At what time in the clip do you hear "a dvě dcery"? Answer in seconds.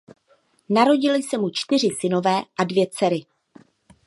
2.59-3.25